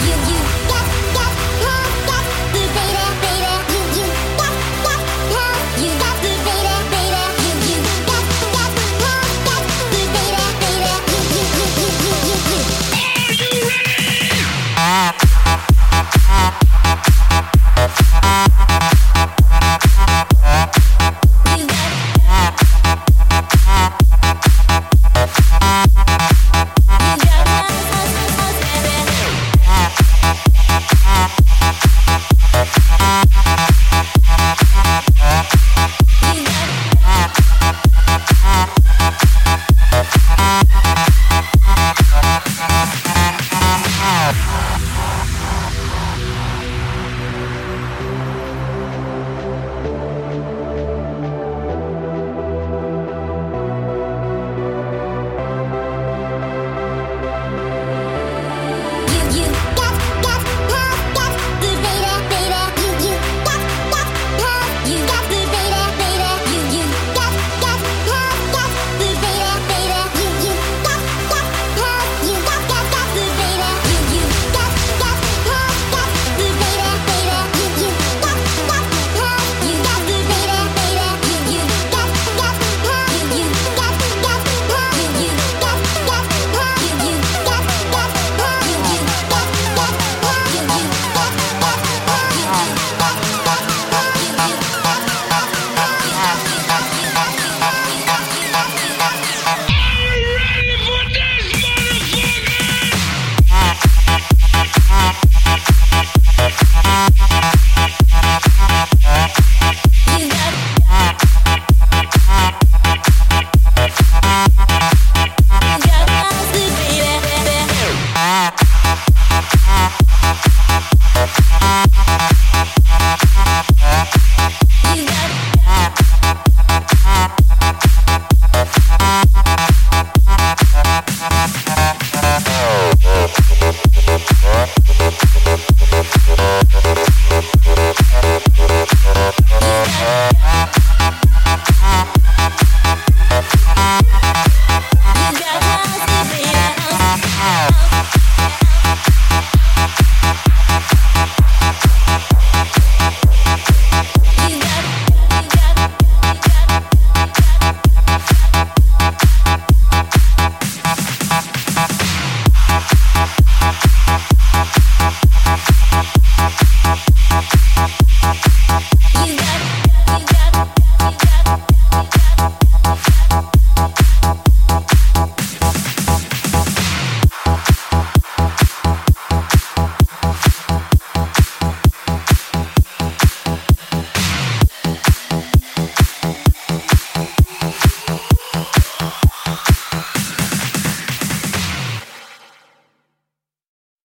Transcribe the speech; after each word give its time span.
You. 0.00 0.47